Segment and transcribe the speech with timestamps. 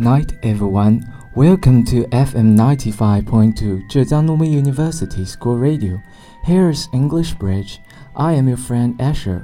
[0.00, 1.00] Night, everyone.
[1.34, 6.00] Welcome to FM 95.2 Zhejiang Normal University School Radio.
[6.44, 7.80] Here's English Bridge.
[8.14, 9.42] I am your friend Asher.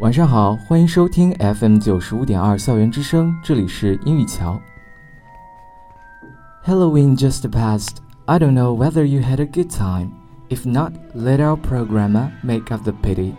[0.00, 4.60] 晚上好，欢迎收听 FM 九十五点二校园之声，这里是英语桥。
[6.66, 7.96] Halloween just passed.
[8.26, 10.12] I don't know whether you had a good time.
[10.48, 13.34] If not, let our programmer make up the pity.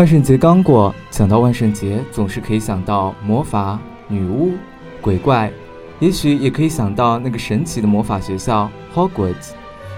[0.00, 4.54] 万圣节刚过，想到万圣节，总是可以想到魔法、女巫、
[4.98, 5.52] 鬼怪，
[5.98, 9.50] 也许也可以想到那个神奇的魔法学校 Hogwarts。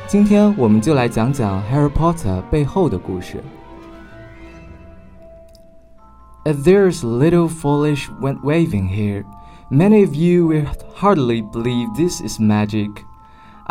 [0.08, 3.40] 今天我们就来讲讲 Harry Potter 背后的故事。
[6.44, 9.22] If there's little foolish wind waving here,
[9.70, 12.90] many of you will hardly believe this is magic.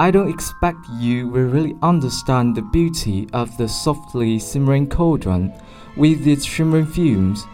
[0.02, 5.54] I don't expect you will really understand the beauty of the softly simmering cauldron
[5.96, 7.46] with its shimmering fumes,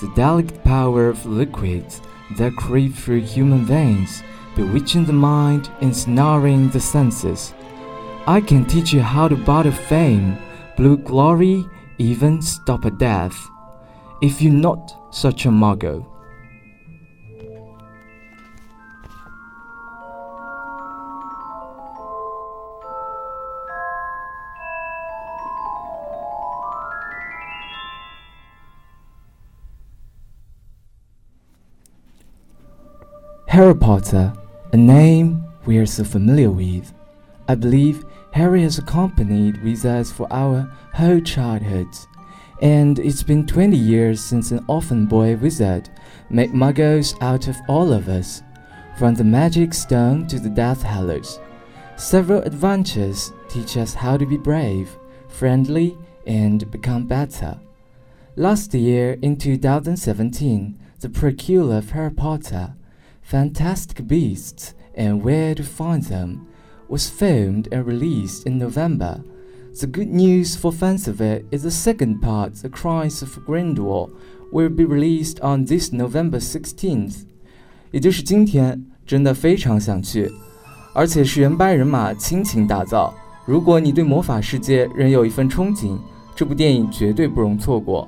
[0.00, 2.00] the delicate power of liquids
[2.38, 4.22] that creep through human veins,
[4.56, 7.52] bewitching the mind, and snaring the senses.
[8.26, 10.38] I can teach you how to butter fame,
[10.74, 11.66] blue glory,
[11.98, 13.36] even stop a death,
[14.22, 16.06] if you're not such a muggle.
[33.48, 34.30] Harry Potter,
[34.74, 36.92] a name we are so familiar with.
[37.48, 42.06] I believe Harry has accompanied with us for our whole childhoods,
[42.60, 45.88] and it's been 20 years since an orphan boy wizard
[46.28, 48.42] made muggles out of all of us,
[48.98, 51.40] from the magic stone to the Death Hallows.
[51.96, 54.94] Several adventures teach us how to be brave,
[55.26, 57.58] friendly, and become better.
[58.36, 62.74] Last year, in 2017, the prequel of Harry Potter
[63.27, 66.47] Fantastic Beasts and Where to Find Them
[66.87, 69.21] was filmed and released in November.
[69.79, 74.11] The good news for fans of it is the second part, The Crimes of Grindelwald,
[74.51, 77.23] will be released on this November 16th.
[77.91, 80.31] 也就是今天，真的非常想去，
[80.93, 83.13] 而且是原班人马倾情打造。
[83.45, 85.97] 如果你对魔法世界仍有一份憧憬，
[86.35, 88.07] 这部电影绝对不容错过。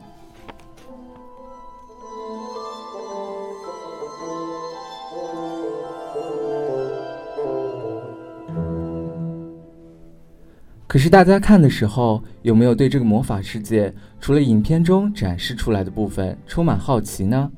[10.89, 17.51] 可是大家看的时候，有没有对这个魔法世界除了影片中展示出来的部分充满好奇呢？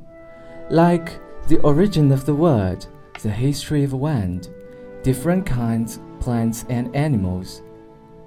[0.69, 1.11] Like
[1.47, 2.85] the origin of the world,
[3.21, 4.43] the history of wind,
[5.03, 7.59] different kinds plants and animals.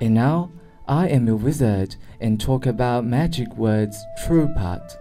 [0.00, 0.50] And now
[0.86, 3.96] I am a wizard and talk about magic words
[4.26, 4.96] true part.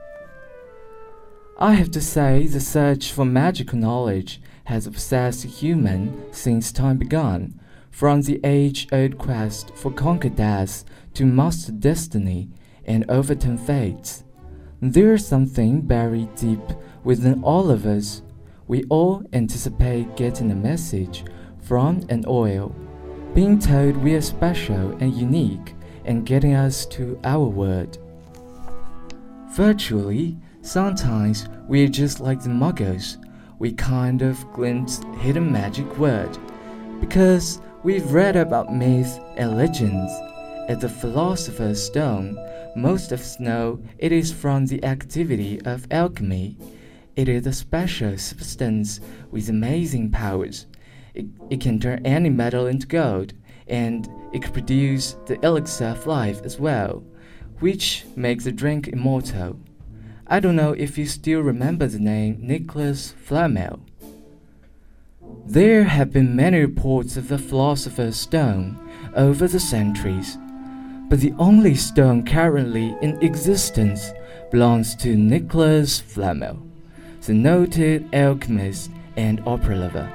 [1.58, 7.54] I have to say the search for magical knowledge has obsessed human since time began
[7.95, 10.85] from the age old quest for conquer death
[11.15, 12.49] to master destiny
[12.87, 14.25] and overturn fates.
[14.83, 16.59] There's something buried deep
[17.05, 18.23] within all of us.
[18.67, 21.25] We all anticipate getting a message
[21.61, 22.75] from an oil,
[23.33, 27.97] being told we are special and unique, and getting us to our word.
[29.53, 33.25] Virtually, sometimes we're just like the muggles.
[33.61, 36.37] We kind of glimpse hidden magic word
[37.01, 40.11] because We've read about myths and legends.
[40.71, 42.39] At the Philosopher's Stone,
[42.75, 46.57] most of snow it is from the activity of alchemy.
[47.15, 49.01] It is a special substance
[49.31, 50.65] with amazing powers.
[51.13, 53.35] It, it can turn any metal into gold,
[53.69, 57.05] and it can produce the elixir of life as well,
[57.61, 59.61] which makes the drink immortal.
[60.27, 63.81] I don't know if you still remember the name Nicholas Flamel.
[65.47, 68.79] There have been many reports of the Philosopher's Stone
[69.15, 70.39] over the centuries,
[71.11, 74.11] but the only stone currently in existence
[74.51, 76.67] belongs to Nicholas Flamel,
[77.27, 80.11] the noted alchemist and opera lover.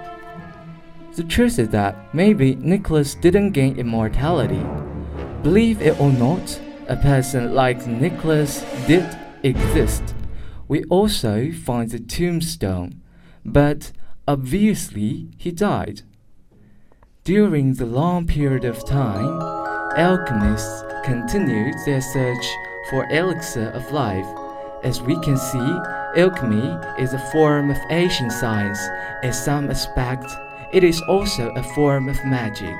[1.15, 4.65] The truth is that maybe Nicholas didn't gain immortality.
[5.43, 9.05] Believe it or not, a person like Nicholas did
[9.43, 10.15] exist.
[10.67, 13.01] We also find the tombstone,
[13.45, 13.91] but
[14.29, 16.03] Obviously, he died.
[17.23, 19.41] During the long period of time,
[19.97, 22.45] alchemists continued their search
[22.91, 24.27] for elixir of life.
[24.83, 25.79] As we can see,
[26.15, 28.79] alchemy is a form of ancient science.
[29.23, 30.31] In some aspect,
[30.71, 32.77] it is also a form of magic.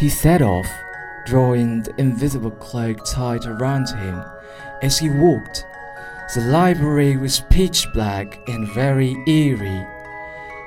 [0.00, 0.66] He set off,
[1.26, 4.22] drawing the invisible cloak tight around him.
[4.82, 5.64] As he walked,
[6.34, 9.86] the library was pitch black and very eerie.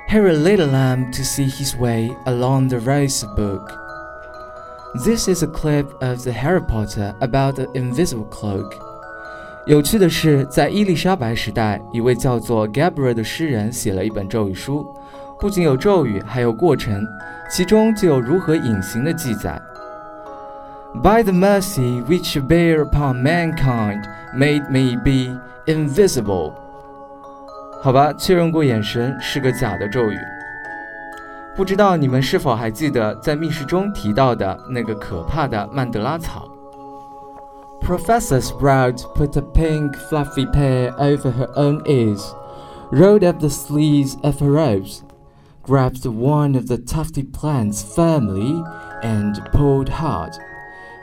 [0.08, 3.72] Harry lit a lamp to see his way along the rows of books.
[5.04, 8.74] This is a clip of the Harry Potter about the invisible cloak.
[9.66, 14.92] 有趣的是，在伊丽莎白时代，一位叫做 Gabriel 的诗人写了一本咒语书，
[15.38, 17.06] 不仅有咒语，还有过程，
[17.50, 19.60] 其中就有如何隐形的记载。
[21.02, 24.02] By the mercy which you bear upon mankind,
[24.34, 26.52] made me be invisible。
[27.82, 30.18] 好吧，确认过眼神是个假的咒语。
[31.56, 36.48] 不知道你们是否还记得在密室中提到的那个可怕的曼德拉草？
[37.80, 42.34] Professor Sprout put a pink fluffy pair over her own ears,
[42.90, 45.00] rolled up the sleeves of her robes,
[45.65, 48.63] grabbed one of the tufty plants firmly,
[49.01, 50.35] and pulled hard.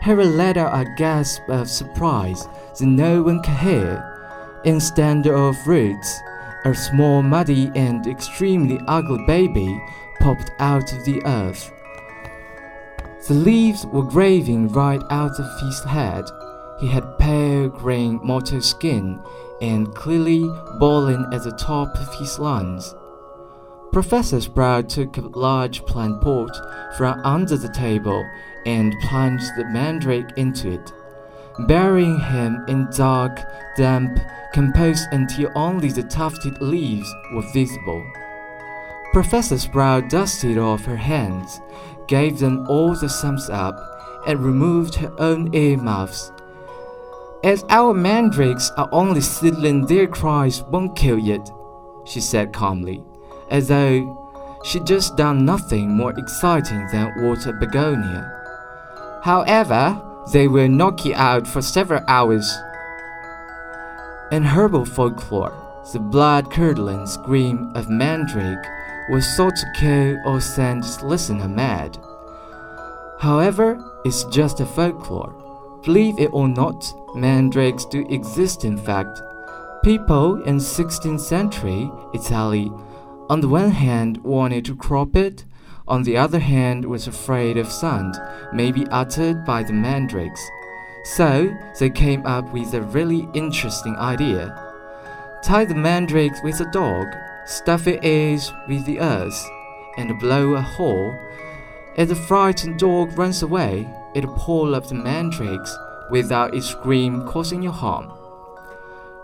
[0.00, 2.46] Harry let out a gasp of surprise
[2.78, 4.60] that no one could hear.
[4.64, 6.20] Instead of roots,
[6.64, 9.80] a small, muddy, and extremely ugly baby
[10.20, 11.72] popped out of the earth.
[13.26, 16.24] The leaves were graving right out of his head.
[16.80, 19.20] He had pale green mottled skin
[19.60, 20.48] and clearly
[20.78, 22.94] boiling at the top of his lungs.
[23.92, 26.50] Professor Sprout took a large plant pot
[26.96, 28.26] from under the table
[28.64, 30.92] and plunged the mandrake into it,
[31.66, 33.38] burying him in dark,
[33.76, 34.18] damp
[34.54, 38.02] compost until only the tufted leaves were visible.
[39.12, 41.60] Professor Sprout dusted off her hands,
[42.08, 43.76] gave them all the thumbs up,
[44.26, 46.32] and removed her own earmuffs.
[47.44, 51.50] As our mandrakes are only seedling, their cries won't kill yet,
[52.06, 53.02] she said calmly
[53.50, 54.18] as though
[54.64, 58.30] she'd just done nothing more exciting than water begonia.
[59.22, 60.00] However,
[60.32, 62.52] they will knock you out for several hours.
[64.30, 65.52] In herbal folklore,
[65.92, 68.64] the blood-curdling scream of mandrake
[69.10, 71.98] was thought to kill or send listener mad.
[73.18, 75.34] However, it's just a folklore.
[75.84, 79.20] Believe it or not, mandrakes do exist in fact.
[79.82, 82.72] People in 16th century Italy
[83.31, 85.45] on the one hand wanted to crop it,
[85.87, 88.15] on the other hand was afraid of sound
[88.53, 90.41] may be uttered by the mandrakes.
[91.15, 91.49] So
[91.79, 94.53] they came up with a really interesting idea.
[95.43, 97.07] Tie the mandrakes with a dog,
[97.45, 99.41] stuff its ears with the earth,
[99.97, 101.13] and blow a hole.
[101.97, 105.77] As the frightened dog runs away, it pull up the mandrakes
[106.11, 108.09] without its scream causing you harm.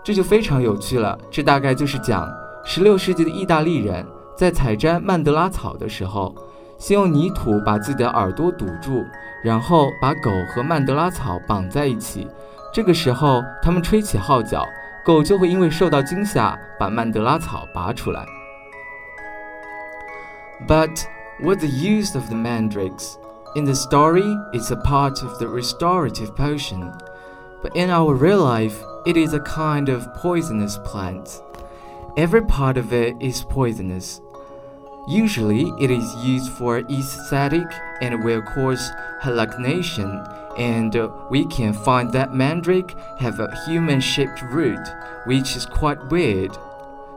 [0.02, 2.26] 这就非常有趣了，这大概就是讲
[2.64, 4.06] 十六世纪的意大利人
[4.36, 6.34] 在采摘曼德拉草的时候，
[6.78, 9.04] 先用泥土把自己的耳朵堵住，
[9.42, 12.26] 然后把狗和曼德拉草绑在一起。
[12.72, 14.66] 这个时候，他们吹起号角，
[15.04, 18.26] 狗就会因为受到惊吓把曼德拉草拔出来。
[20.66, 21.04] But
[21.40, 23.14] what the use of the mandrakes?
[23.54, 26.90] In the story, it's a part of the restorative potion.
[27.62, 31.40] But in our real life, it is a kind of poisonous plant.
[32.17, 34.21] Every part of it is poisonous.
[35.07, 37.67] Usually, it is used for aesthetic
[38.01, 40.25] and will cause hallucination,
[40.57, 40.95] and
[41.29, 44.85] we can find that mandrake have a human-shaped root,
[45.25, 46.57] which is quite weird.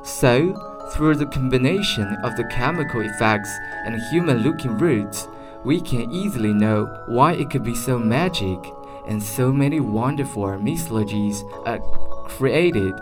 [0.02, 0.54] So,
[0.92, 3.50] through the combination of the chemical effects
[3.84, 5.26] and human-looking roots,
[5.64, 8.58] we can easily know why it could be so magic,
[9.06, 11.80] and so many wonderful mythologies are
[12.28, 12.94] created.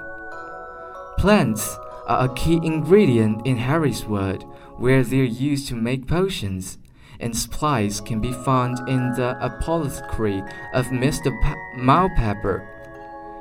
[1.21, 4.47] Plants are a key ingredient in Harry's world,
[4.79, 6.79] where they're used to make potions,
[7.21, 11.31] and supplies can be found in the apothecary of Mr.
[11.43, 12.63] Pa- Mulpepper.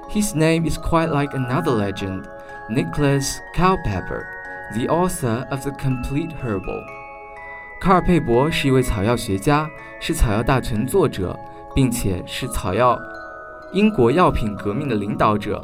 [0.10, 2.28] His name is quite like another legend,
[2.70, 4.28] Nicholas Culpeper,
[4.76, 6.84] the author of The Complete Herbal.
[7.80, 9.70] 卡尔佩伯是一位草药学家，
[10.02, 11.40] 是草药大全作者，
[11.74, 13.00] 并且是草药
[13.72, 15.64] 英国药品革命的领导者。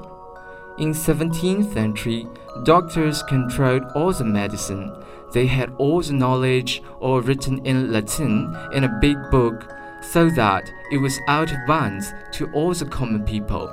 [0.77, 2.27] In 17th century,
[2.63, 4.91] doctors controlled all the medicine.
[5.33, 9.67] they had all the knowledge all written in Latin in a big book
[10.01, 13.67] so that it was out of bounds to all the common people.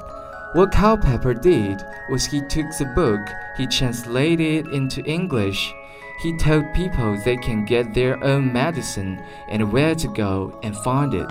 [0.54, 1.80] What Culpeper did
[2.10, 3.20] was he took the book,
[3.56, 5.72] he translated it into English.
[6.20, 11.14] He told people they can get their own medicine and where to go and find
[11.14, 11.30] it.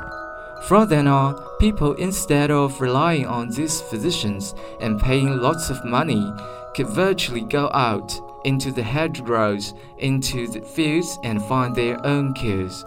[0.67, 6.31] From then on, people instead of relying on these physicians and paying lots of money,
[6.75, 8.13] could virtually go out
[8.45, 12.85] into the hedgerows, into the fields, and find their own cures.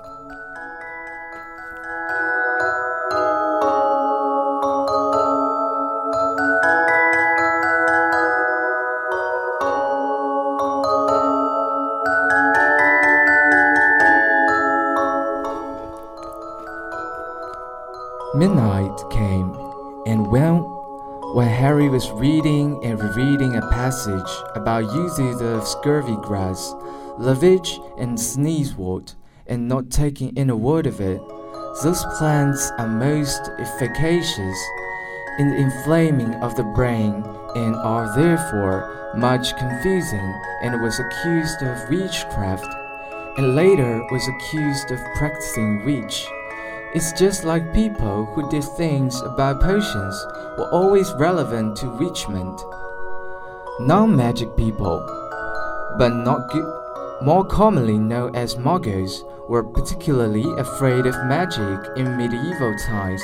[18.36, 19.54] Midnight came,
[20.06, 20.56] and when,
[21.34, 26.74] when Harry was reading and rereading a passage about uses of scurvy grass,
[27.16, 29.14] lovage, and sneezewort,
[29.46, 31.20] and not taking in a word of it,
[31.84, 34.58] those plants are most efficacious
[35.38, 37.22] in the inflaming of the brain
[37.54, 42.66] and are therefore much confusing, and was accused of witchcraft,
[43.36, 46.26] and later was accused of practicing witch.
[46.94, 50.14] It's just like people who did things about potions
[50.56, 52.56] were always relevant to witchment.
[53.80, 55.02] Non magic people,
[55.98, 56.72] but not good,
[57.20, 63.22] more commonly known as muggles, were particularly afraid of magic in medieval times,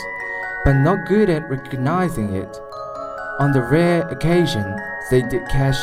[0.65, 2.59] but not good at recognizing it.
[3.39, 4.67] On the rare occasion
[5.13, 5.79] they did catch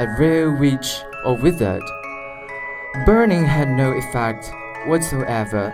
[0.00, 1.82] a real witch or wizard,
[3.06, 4.52] burning had no effect
[4.84, 5.72] whatsoever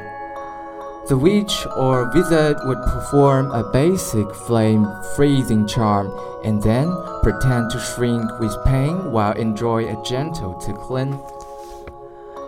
[1.07, 6.09] the witch or wizard would perform a basic flame freezing charm
[6.45, 6.89] and then
[7.21, 11.19] pretend to shrink with pain while enjoy a gentle tickling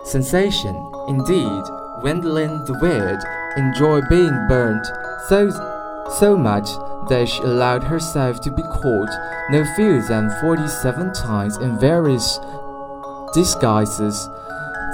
[0.04, 0.74] sensation.
[1.08, 1.62] Indeed,
[2.00, 3.20] Gwendolyn the Weird
[3.56, 4.86] enjoyed being burnt
[5.28, 5.50] so,
[6.18, 6.68] so much
[7.08, 9.10] that she allowed herself to be caught
[9.50, 12.40] no fewer than 47 times in various
[13.34, 14.28] disguises.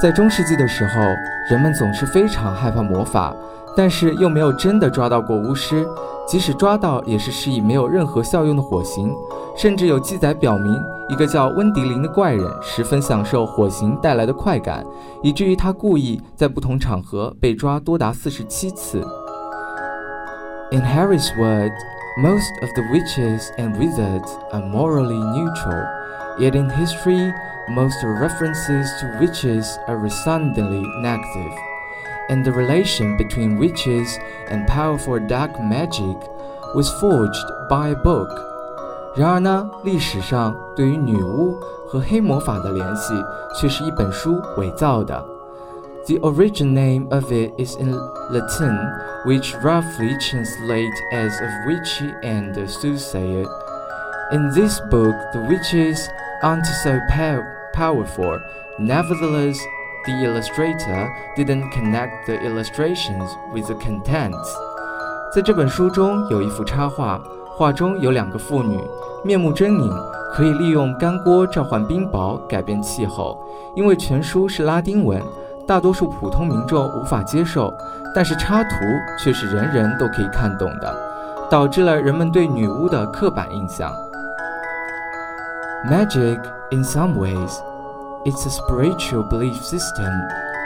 [0.00, 1.00] 在中世纪的时候，
[1.50, 3.34] 人们总是非常害怕魔法，
[3.76, 5.86] 但是又没有真的抓到过巫师，
[6.26, 9.12] 即使抓到，也是施以没有任何效用的火刑。
[9.54, 10.74] 甚至有记载表明，
[11.10, 14.82] 一个叫温迪林的怪人十分享受火刑带来的快感，
[15.22, 19.06] 以至于他故意在不同场合被抓多达四十七次。
[20.70, 21.72] In Harry's words,
[22.18, 25.86] most of the witches and wizards are morally neutral,
[26.38, 27.30] yet in history,
[27.68, 31.52] most references to witches are resoundingly negative.
[32.28, 36.16] and the relation between witches and powerful dark magic
[36.74, 38.28] was forged by a book.
[39.14, 43.12] 然而呢，历史上对于女巫和黑魔法的联系
[43.54, 45.22] 却是一本书伪造的。
[46.06, 47.94] The original name of it is in
[48.30, 48.76] Latin,
[49.24, 53.46] which roughly translates as of witchy and soothsayer.
[54.32, 56.08] In this book, the witches
[56.42, 56.98] aren't so
[57.74, 58.40] powerful.
[58.78, 59.60] Nevertheless,
[60.07, 64.47] the illustrator didn't connect the illustrations with the contents。
[65.35, 67.19] 在这本书中有一幅插画，
[67.57, 68.79] 画中有两个妇女，
[69.23, 69.93] 面目狰狞，
[70.31, 73.37] 可以利用干锅召唤冰雹改变气候。
[73.75, 75.21] 因为全书是拉丁文，
[75.67, 77.71] 大多数普通民众无法接受，
[78.15, 78.75] 但是插图
[79.19, 80.95] 却是人人都可以看懂的，
[81.49, 83.91] 导致了人们对女巫的刻板印象。
[85.85, 86.39] Magic
[86.71, 87.59] in some ways.
[88.27, 90.11] It's a spiritual belief system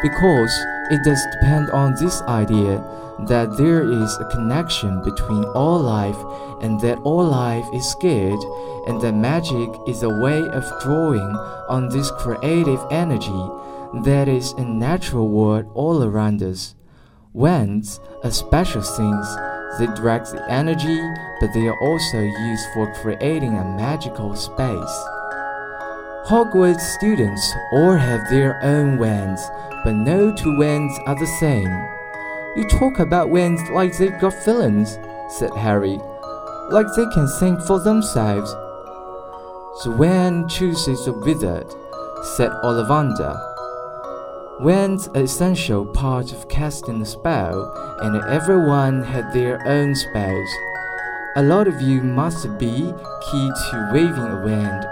[0.02, 0.52] because
[0.90, 2.84] it does depend on this idea
[3.28, 6.18] that there is a connection between all life
[6.64, 8.40] and that all life is good
[8.88, 11.36] and that magic is a way of drawing
[11.70, 13.46] on this creative energy
[14.06, 16.74] that is a natural world all around us.
[17.32, 19.28] Wands are special things.
[19.78, 21.00] They direct the energy,
[21.40, 25.11] but they are also used for creating a magical space.
[26.26, 29.42] Hogwarts students all have their own wands,
[29.84, 31.68] but no two wands are the same.
[32.56, 35.00] You talk about wands like they've got feelings,
[35.30, 36.00] said Harry,
[36.70, 38.54] like they can think for themselves.
[39.84, 41.74] The wand chooses a wizard,
[42.36, 43.36] said Ollivander.
[44.62, 47.74] Wands are essential part of casting a spell,
[48.04, 50.50] and everyone had their own spells.
[51.36, 52.94] A lot of you must be
[53.32, 54.86] key to waving a wand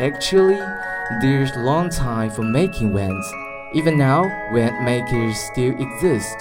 [0.00, 0.58] Actually,
[1.20, 3.34] there's long time for making wands.
[3.74, 6.36] Even now, wand makers still exist.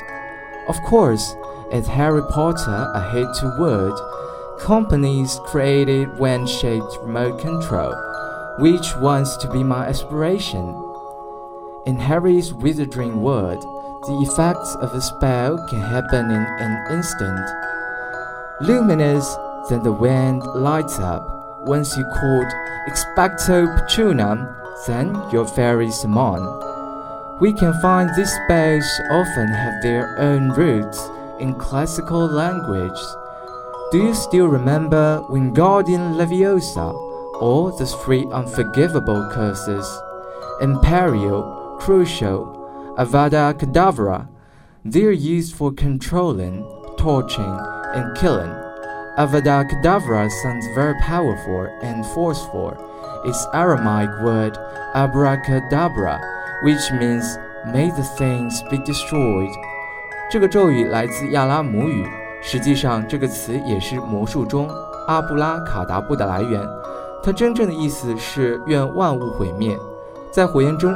[0.70, 1.36] Of course,
[1.74, 4.00] as Harry Potter ahead to word,
[4.62, 7.94] companies created wand-shaped remote control,
[8.60, 10.64] which wants to be my aspiration.
[11.86, 13.62] In Harry's wizarding world,
[14.08, 17.46] the effects of a spell can happen in an instant.
[18.62, 19.36] Luminous,
[19.70, 21.39] then the wand lights up.
[21.66, 22.48] Once you called
[22.88, 24.56] expecto patronum,
[24.88, 26.42] then your fairy summon.
[27.42, 33.00] We can find these spells often have their own roots in classical language.
[33.92, 36.94] Do you still remember Wingardium Leviosa
[37.42, 39.86] or the three unforgivable curses?
[40.62, 44.28] Imperio, Crucio, Avada Kedavra.
[44.86, 46.64] They're used for controlling,
[46.98, 47.60] torturing,
[47.94, 48.69] and killing.
[49.20, 52.72] Avada Kedavra sounds very powerful and forceful.
[53.26, 54.58] Its Aramaic word
[54.96, 56.22] abracadabra,
[56.64, 59.52] which means may the things be destroyed.
[60.32, 62.08] 这个咒语来自亚拉姆语，
[62.42, 64.70] 实际上这个词也是魔术中
[65.08, 66.66] 阿布拉卡达布的来源。
[67.22, 69.78] 它真正的意思是愿万物毁灭。
[70.32, 70.96] 在火焰中，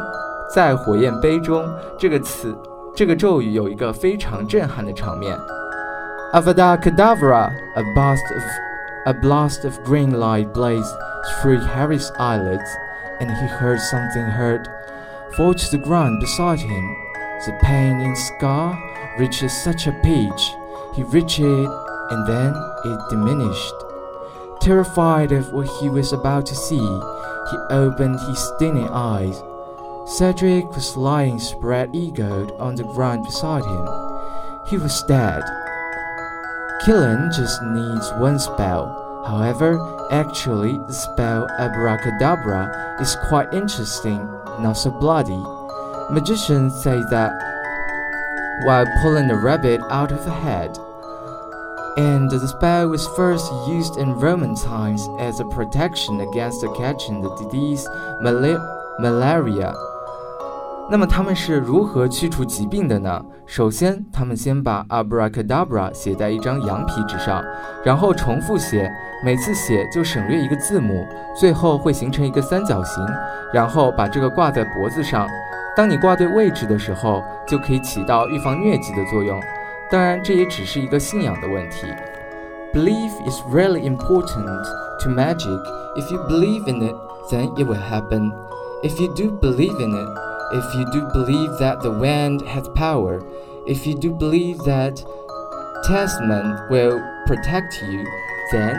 [0.50, 2.58] 在火焰杯中，这个词，
[2.96, 5.38] 这个咒语有一个非常震撼的场面。
[6.34, 8.44] Avada Kedavra, a blast of
[9.06, 10.96] a blast of green light blazed
[11.40, 12.76] through Harry's eyelids,
[13.20, 14.68] and he heard something hurt
[15.38, 16.98] fall to the ground beside him.
[17.46, 18.74] The pain in scar
[19.20, 20.56] reached such a pitch,
[20.96, 21.70] he reached it,
[22.10, 23.76] and then it diminished.
[24.60, 29.40] Terrified of what he was about to see, he opened his stinging eyes.
[30.08, 33.88] Cedric was lying spread eagled on the ground beside him.
[34.66, 35.44] He was dead.
[36.86, 39.24] Killing just needs one spell.
[39.26, 39.80] However,
[40.12, 44.20] actually, the spell Abracadabra is quite interesting,
[44.60, 45.42] not so bloody.
[46.10, 47.32] Magicians say that
[48.66, 50.78] while pulling a rabbit out of a head.
[51.96, 57.34] And the spell was first used in Roman times as a protection against catching the
[57.36, 57.88] disease
[58.20, 59.74] malaria.
[60.90, 63.24] 那么他们是如何驱除疾病的呢？
[63.46, 67.44] 首先，他们先把 abracadabra 写在一张羊皮纸上，
[67.84, 68.92] 然后重复写，
[69.24, 73.04] 每次写就省略一个字母，最后会形成一个三角形，
[73.54, 75.28] 然后把这个挂在脖子上。
[75.76, 79.40] 当你挂对位置的时候，就可以起到预防疟疾的作用。
[79.90, 81.88] 当然，这也只是一个信仰的问题。
[82.74, 84.64] Belief is really important
[85.00, 85.62] to magic.
[85.96, 86.96] If you believe in it,
[87.32, 88.32] then it will happen.
[88.84, 90.10] If you do believe in it,
[90.54, 93.22] if you do believe that the wind has power,
[93.66, 95.04] if you do believe that
[95.84, 98.06] testament will protect you,
[98.52, 98.76] then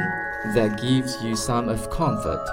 [0.54, 2.44] that gives you some of comfort.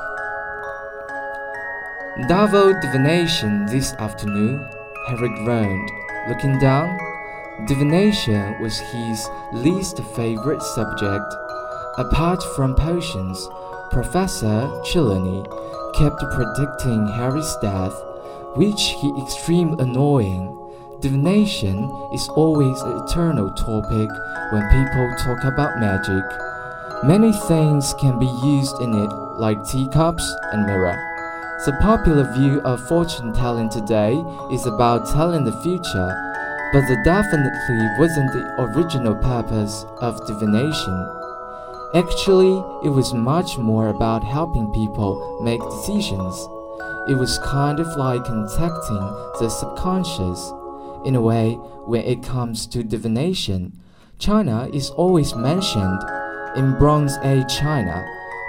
[2.28, 4.68] Double divination this afternoon,
[5.08, 5.92] Harry groaned.
[6.28, 6.98] Looking down,
[7.68, 11.36] divination was his least favorite subject.
[11.98, 13.48] Apart from potions,
[13.92, 15.44] Professor Trelawney
[15.94, 17.94] kept predicting Harry's death,
[18.56, 20.58] which he extremely annoying.
[21.00, 24.10] Divination is always an eternal topic
[24.52, 26.24] when people talk about magic.
[27.04, 30.96] Many things can be used in it, like teacups and mirror.
[31.66, 34.14] The popular view of fortune telling today
[34.52, 36.10] is about telling the future,
[36.74, 41.08] but that definitely wasn't the original purpose of divination.
[41.94, 46.48] Actually, it was much more about helping people make decisions.
[47.08, 49.06] It was kind of like contacting
[49.40, 50.52] the subconscious.
[51.06, 51.54] In a way,
[51.86, 53.74] when it comes to divination,
[54.20, 56.02] China is always mentioned.
[56.56, 58.06] In Bronze Age China,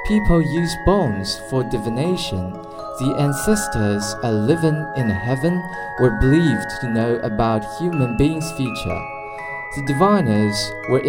[0.07, 2.53] people use bones for divination
[2.99, 5.61] the ancestors are living in heaven
[5.99, 9.01] were believed to know about human beings' future.
[9.75, 11.01] The diviners were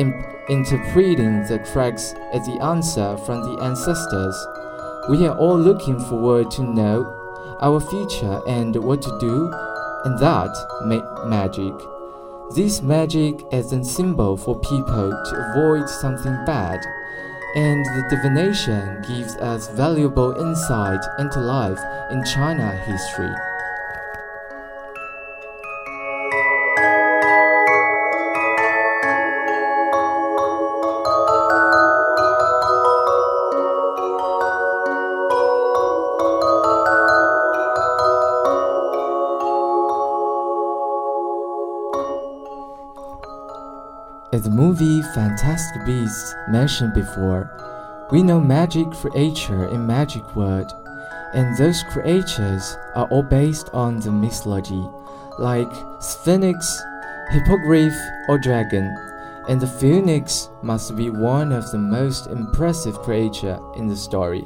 [0.49, 4.47] interpreting the cracks as the answer from the ancestors.
[5.09, 7.03] We are all looking forward to know
[7.63, 9.51] our future and what to do,
[10.05, 10.53] and that
[10.85, 11.73] make magic.
[12.53, 16.79] This magic is a symbol for people to avoid something bad
[17.55, 23.31] and the divination gives us valuable insight into life in China history.
[45.13, 47.49] Fantastic Beasts mentioned before,
[48.11, 50.71] we know magic creature in magic world,
[51.33, 54.83] and those creatures are all based on the mythology,
[55.37, 56.81] like Sphinx,
[57.29, 57.93] Hippogriff,
[58.27, 58.85] or dragon,
[59.47, 64.43] and the phoenix must be one of the most impressive creature in the story.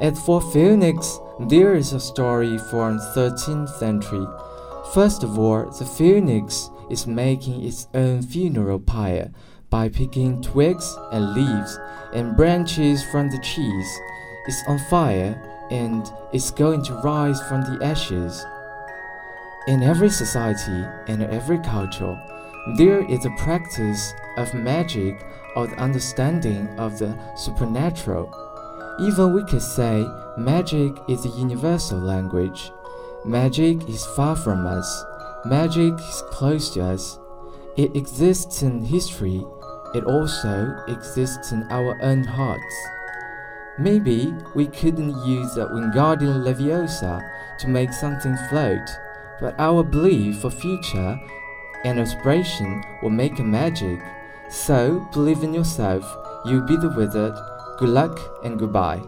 [0.00, 4.26] As for phoenix, there is a story from 13th century
[4.92, 9.30] First of all, the phoenix is making its own funeral pyre
[9.72, 11.78] by picking twigs and leaves
[12.12, 13.98] and branches from the trees.
[14.46, 18.44] It's on fire and it's going to rise from the ashes.
[19.66, 22.14] In every society and every culture,
[22.76, 25.24] there is a practice of magic
[25.56, 28.28] or the understanding of the supernatural.
[29.00, 30.06] Even we could say
[30.36, 32.70] magic is a universal language.
[33.24, 35.04] Magic is far from us.
[35.46, 37.18] Magic is close to us.
[37.78, 39.42] It exists in history.
[39.94, 42.74] It also exists in our own hearts.
[43.78, 47.20] Maybe we couldn't use a Wingardium Leviosa
[47.58, 48.88] to make something float,
[49.40, 51.18] but our belief for future
[51.84, 54.00] and aspiration will make a magic.
[54.50, 56.04] So believe in yourself,
[56.44, 57.34] you'll be the wizard.
[57.78, 59.02] Good luck and goodbye.